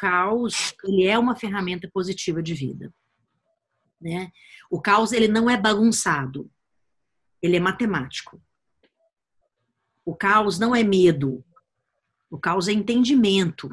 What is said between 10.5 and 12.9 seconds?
não é medo, o caos é